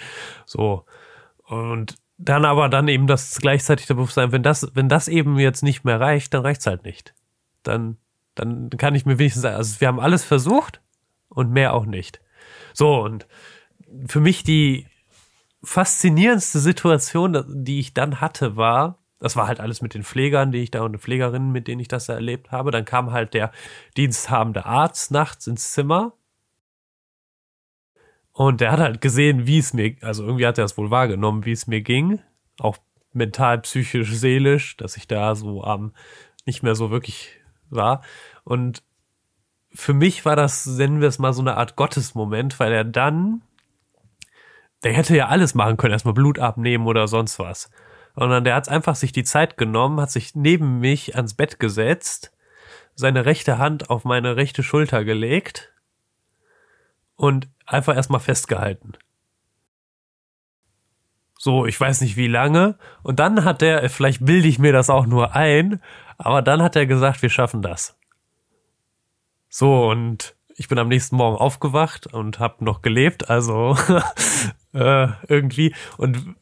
So. 0.47 0.87
Und 1.45 1.97
dann 2.17 2.45
aber 2.45 2.69
dann 2.69 2.89
eben 2.89 3.07
das 3.07 3.39
gleichzeitig 3.39 3.87
der 3.87 3.95
Bewusstsein, 3.95 4.33
wenn 4.33 4.43
das, 4.43 4.71
wenn 4.75 4.89
das 4.89 5.09
eben 5.09 5.39
jetzt 5.39 5.63
nicht 5.63 5.85
mehr 5.85 6.01
reicht, 6.01 6.33
dann 6.33 6.43
reicht's 6.43 6.67
halt 6.67 6.85
nicht. 6.85 7.15
Dann 7.63 7.99
dann 8.35 8.71
kann 8.71 8.95
ich 8.95 9.07
mir 9.07 9.19
wenigstens 9.19 9.43
sagen, 9.43 9.57
also 9.57 9.81
wir 9.81 9.89
haben 9.89 10.01
alles 10.01 10.25
versucht 10.25 10.81
und 11.29 11.51
mehr 11.51 11.75
auch 11.75 11.87
nicht. 11.87 12.21
So, 12.75 13.01
und 13.03 13.27
für 14.07 14.21
mich 14.21 14.45
die 14.45 14.87
faszinierendste 15.63 16.59
Situation, 16.59 17.45
die 17.49 17.81
ich 17.81 17.95
dann 17.95 18.21
hatte, 18.21 18.57
war, 18.57 18.99
das 19.19 19.37
war 19.37 19.47
halt 19.47 19.61
alles 19.61 19.83
mit 19.83 19.95
den 19.95 20.03
Pflegern, 20.03 20.51
die 20.51 20.59
ich 20.59 20.71
da 20.73 20.83
und 20.83 20.93
den 20.93 20.99
Pflegerinnen, 21.01 21.53
mit 21.53 21.69
denen 21.69 21.81
ich 21.81 21.89
das 21.89 22.07
da 22.07 22.15
erlebt 22.15 22.51
habe. 22.51 22.73
Dann 22.73 22.85
kam 22.85 23.13
halt 23.13 23.35
der 23.35 23.53
diensthabende 23.97 24.67
Arzt 24.67 25.13
nachts 25.13 25.47
ins 25.47 25.73
Zimmer 25.73 26.15
Und 28.33 28.61
der 28.61 28.73
hat 28.73 28.81
halt 28.81 29.01
gesehen, 29.01 29.47
wie 29.47 29.59
es 29.59 29.75
mir, 29.75 29.97
also 30.01 30.25
irgendwie 30.25 30.47
hat 30.47 30.59
er 30.59 30.65
es 30.65 30.77
wohl 30.79 30.91
wahrgenommen, 30.91 31.45
wie 31.45 31.53
es 31.53 31.67
mir 31.67 31.83
ging. 31.83 32.21
Auch 32.59 32.79
mental, 33.13 33.61
psychisch, 33.61 34.13
seelisch, 34.15 34.77
dass 34.77 34.97
ich 34.97 35.07
da 35.07 35.35
so 35.35 35.63
am 35.65 35.85
ähm, 35.85 35.93
nicht 36.47 36.63
mehr 36.63 36.75
so 36.75 36.91
wirklich 36.91 37.39
war. 37.73 38.03
Und 38.45 38.83
für 39.75 39.95
mich 39.95 40.25
war 40.25 40.37
das, 40.37 40.67
nennen 40.67 41.01
wir 41.01 41.09
es 41.09 41.19
mal, 41.19 41.33
so 41.33 41.41
eine 41.41 41.57
Art 41.57 41.77
Gottesmoment, 41.77 42.59
weil 42.61 42.73
er 42.73 42.85
dann, 42.85 43.43
der 44.83 44.93
hätte 44.93 45.17
ja 45.17 45.29
alles 45.29 45.55
machen 45.55 45.77
können, 45.77 45.93
erstmal 45.93 46.15
Blut 46.15 46.39
abnehmen 46.39 46.87
oder 46.87 47.09
sonst 47.09 47.39
was. 47.39 47.71
Sondern 48.15 48.45
der 48.45 48.55
hat 48.55 48.69
einfach 48.69 48.95
sich 48.95 49.13
die 49.13 49.25
Zeit 49.25 49.57
genommen, 49.57 50.01
hat 50.01 50.11
sich 50.11 50.35
neben 50.35 50.81
mich 50.81 51.17
ans 51.17 51.35
Bett 51.35 51.59
gesetzt, 51.59 52.33
seine 52.95 53.25
rechte 53.25 53.59
Hand 53.59 53.89
auf 53.89 54.05
meine 54.05 54.37
rechte 54.37 54.63
Schulter 54.63 55.05
gelegt 55.05 55.73
und 57.17 57.49
einfach 57.65 57.97
erstmal 57.97 58.21
festgehalten. 58.21 58.93
So, 61.39 61.67
ich 61.67 61.81
weiß 61.81 62.03
nicht 62.03 62.17
wie 62.17 62.29
lange. 62.29 62.77
Und 63.03 63.19
dann 63.19 63.45
hat 63.45 63.63
er, 63.63 63.89
vielleicht 63.91 64.25
bilde 64.25 64.47
ich 64.47 64.61
mir 64.61 64.73
das 64.73 64.91
auch 64.91 65.07
nur 65.07 65.35
ein, 65.35 65.81
aber 66.25 66.43
dann 66.43 66.63
hat 66.63 66.77
er 66.77 66.87
gesagt, 66.87 67.23
wir 67.23 67.31
schaffen 67.31 67.63
das. 67.63 67.97
So, 69.49 69.89
und 69.89 70.35
ich 70.57 70.69
bin 70.69 70.79
am 70.79 70.89
nächsten 70.89 71.17
Morgen 71.17 71.37
aufgewacht 71.37 72.07
und 72.07 72.39
habe 72.39 72.65
noch 72.65 72.83
gelebt, 72.83 73.29
also 73.31 73.77
äh, 74.73 75.09
irgendwie. 75.29 75.75
Und 75.97 76.37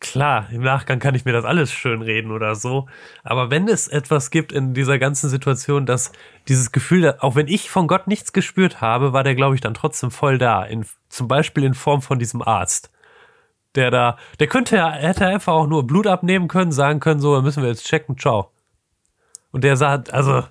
klar, 0.00 0.48
im 0.50 0.62
Nachgang 0.62 0.98
kann 0.98 1.14
ich 1.14 1.24
mir 1.24 1.32
das 1.32 1.44
alles 1.44 1.72
schön 1.72 2.02
reden 2.02 2.30
oder 2.30 2.54
so. 2.54 2.86
Aber 3.24 3.50
wenn 3.50 3.68
es 3.68 3.88
etwas 3.88 4.30
gibt 4.30 4.52
in 4.52 4.74
dieser 4.74 4.98
ganzen 4.98 5.28
Situation, 5.28 5.86
dass 5.86 6.12
dieses 6.48 6.72
Gefühl, 6.72 7.14
auch 7.18 7.34
wenn 7.34 7.48
ich 7.48 7.70
von 7.70 7.86
Gott 7.86 8.06
nichts 8.06 8.32
gespürt 8.32 8.80
habe, 8.80 9.12
war 9.12 9.24
der, 9.24 9.34
glaube 9.34 9.54
ich, 9.54 9.60
dann 9.60 9.74
trotzdem 9.74 10.10
voll 10.10 10.38
da. 10.38 10.62
In, 10.64 10.86
zum 11.08 11.28
Beispiel 11.28 11.64
in 11.64 11.74
Form 11.74 12.02
von 12.02 12.18
diesem 12.18 12.42
Arzt. 12.42 12.90
Der 13.74 13.90
da, 13.90 14.16
der 14.40 14.46
könnte 14.46 14.76
ja, 14.76 14.90
hätte 14.90 15.26
einfach 15.26 15.52
auch 15.52 15.66
nur 15.66 15.86
Blut 15.86 16.06
abnehmen 16.06 16.48
können, 16.48 16.72
sagen 16.72 17.00
können, 17.00 17.20
so, 17.20 17.40
müssen 17.42 17.62
wir 17.62 17.68
jetzt 17.70 17.86
checken, 17.86 18.18
ciao. 18.18 18.50
Und 19.50 19.64
der 19.64 19.76
sagt, 19.76 20.12
also, 20.12 20.44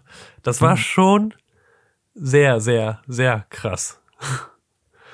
das 0.43 0.61
war 0.61 0.71
mhm. 0.71 0.77
schon 0.77 1.33
sehr, 2.13 2.59
sehr, 2.59 3.01
sehr 3.07 3.45
krass. 3.49 4.01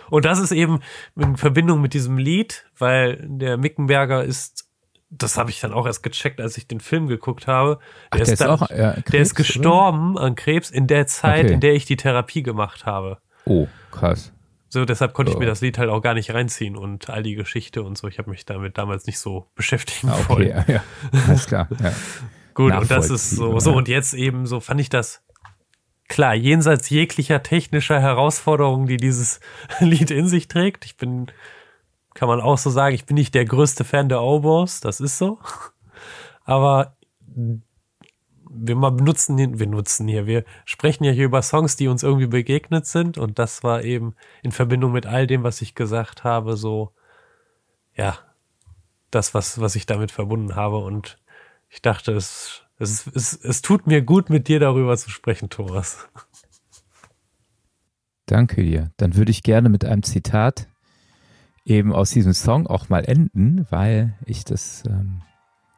Und 0.09 0.25
das 0.25 0.39
ist 0.39 0.51
eben 0.51 0.79
in 1.15 1.37
Verbindung 1.37 1.81
mit 1.81 1.93
diesem 1.93 2.17
Lied, 2.17 2.65
weil 2.77 3.17
der 3.27 3.57
Mickenberger 3.57 4.23
ist, 4.23 4.69
das 5.09 5.37
habe 5.37 5.49
ich 5.49 5.59
dann 5.59 5.73
auch 5.73 5.85
erst 5.85 6.03
gecheckt, 6.03 6.39
als 6.39 6.57
ich 6.57 6.67
den 6.67 6.79
Film 6.79 7.07
geguckt 7.07 7.47
habe. 7.47 7.79
Der, 8.13 8.21
Ach, 8.21 8.27
ist, 8.27 8.41
dann, 8.41 8.49
auch, 8.49 8.69
äh, 8.69 8.93
Krebs, 8.93 9.11
der 9.11 9.21
ist 9.21 9.35
gestorben 9.35 10.15
oder? 10.15 10.25
an 10.25 10.35
Krebs 10.35 10.69
in 10.69 10.87
der 10.87 11.07
Zeit, 11.07 11.45
okay. 11.45 11.53
in 11.53 11.59
der 11.59 11.73
ich 11.73 11.85
die 11.85 11.97
Therapie 11.97 12.43
gemacht 12.43 12.85
habe. 12.85 13.17
Oh, 13.45 13.67
krass. 13.91 14.31
So, 14.69 14.85
deshalb 14.85 15.13
konnte 15.13 15.31
oh. 15.31 15.35
ich 15.35 15.39
mir 15.39 15.45
das 15.45 15.61
Lied 15.61 15.77
halt 15.77 15.89
auch 15.89 16.01
gar 16.01 16.15
nicht 16.15 16.33
reinziehen 16.33 16.75
und 16.75 17.09
all 17.09 17.21
die 17.21 17.35
Geschichte 17.35 17.83
und 17.83 17.97
so. 17.97 18.07
Ich 18.07 18.17
habe 18.17 18.31
mich 18.31 18.45
damit 18.45 18.77
damals 18.77 19.05
nicht 19.05 19.19
so 19.19 19.47
beschäftigen 19.55 20.09
ah, 20.09 20.15
okay, 20.15 20.29
wollen. 20.29 20.47
Ja, 20.47 20.65
ja. 20.67 20.83
Alles 21.27 21.45
klar. 21.45 21.67
Ja. 21.79 21.91
Gut, 22.53 22.73
und 22.73 22.91
das 22.91 23.09
ist 23.09 23.31
so, 23.31 23.59
so, 23.59 23.73
und 23.73 23.87
jetzt 23.87 24.13
eben 24.13 24.45
so 24.45 24.59
fand 24.59 24.79
ich 24.79 24.89
das 24.89 25.23
klar, 26.07 26.35
jenseits 26.35 26.89
jeglicher 26.89 27.41
technischer 27.41 27.99
Herausforderungen, 27.99 28.87
die 28.87 28.97
dieses 28.97 29.39
Lied 29.79 30.11
in 30.11 30.27
sich 30.27 30.47
trägt. 30.47 30.85
Ich 30.85 30.97
bin, 30.97 31.31
kann 32.13 32.27
man 32.27 32.41
auch 32.41 32.57
so 32.57 32.69
sagen, 32.69 32.95
ich 32.95 33.05
bin 33.05 33.15
nicht 33.15 33.33
der 33.33 33.45
größte 33.45 33.83
Fan 33.83 34.09
der 34.09 34.21
Oboes, 34.21 34.79
das 34.79 34.99
ist 34.99 35.17
so. 35.17 35.39
Aber 36.45 36.95
wir 38.55 38.75
mal 38.75 38.91
benutzen, 38.91 39.59
wir 39.59 39.67
nutzen 39.67 40.07
hier, 40.07 40.27
wir 40.27 40.43
sprechen 40.65 41.03
ja 41.03 41.11
hier 41.11 41.25
über 41.25 41.41
Songs, 41.41 41.75
die 41.75 41.87
uns 41.87 42.03
irgendwie 42.03 42.27
begegnet 42.27 42.85
sind. 42.85 43.17
Und 43.17 43.39
das 43.39 43.63
war 43.63 43.83
eben 43.83 44.15
in 44.43 44.51
Verbindung 44.51 44.91
mit 44.91 45.05
all 45.05 45.25
dem, 45.25 45.43
was 45.43 45.61
ich 45.61 45.73
gesagt 45.73 46.23
habe, 46.23 46.55
so, 46.55 46.91
ja, 47.95 48.19
das, 49.09 49.33
was, 49.33 49.59
was 49.59 49.75
ich 49.75 49.85
damit 49.85 50.11
verbunden 50.11 50.55
habe. 50.55 50.77
Und 50.77 51.17
ich 51.73 51.81
dachte, 51.81 52.11
es, 52.11 52.61
es, 52.77 53.07
es, 53.07 53.33
es 53.33 53.63
tut 53.63 53.87
mir 53.87 54.03
gut, 54.03 54.29
mit 54.29 54.47
dir 54.47 54.59
darüber 54.59 54.95
zu 54.95 55.09
sprechen, 55.09 55.49
Thomas. 55.49 56.07
Danke 58.27 58.63
dir. 58.63 58.91
Dann 58.97 59.15
würde 59.15 59.31
ich 59.31 59.41
gerne 59.41 59.69
mit 59.69 59.83
einem 59.83 60.03
Zitat 60.03 60.67
eben 61.65 61.91
aus 61.91 62.11
diesem 62.11 62.33
Song 62.33 62.67
auch 62.67 62.89
mal 62.89 63.03
enden, 63.05 63.65
weil 63.71 64.13
ich 64.25 64.45
das 64.45 64.83
ähm, 64.87 65.23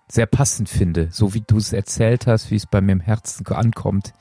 sehr 0.10 0.26
passend 0.26 0.68
finde, 0.68 1.08
so 1.12 1.34
wie 1.34 1.44
du 1.48 1.58
es 1.58 1.72
erzählt 1.72 2.28
hast, 2.28 2.52
wie 2.52 2.56
es 2.56 2.66
bei 2.66 2.82
mir 2.82 2.92
im 2.92 3.00
Herzen 3.00 3.48
ankommt. 3.48 4.14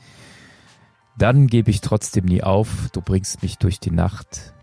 Dann 1.19 1.49
gebe 1.49 1.71
ich 1.71 1.81
trotzdem 1.81 2.27
nie 2.27 2.43
auf, 2.43 2.89
du 2.93 3.01
bringst 3.01 3.43
mich 3.43 3.59
durch 3.59 3.81
die 3.81 3.91
Nacht. 3.91 4.55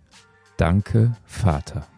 Danke, 0.55 1.17
Vater. 1.25 1.90